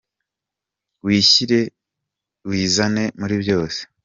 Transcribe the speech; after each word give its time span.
Wishyire 1.05 1.59
wizane 2.49 3.03
muri 3.19 3.35
byose 3.43 3.79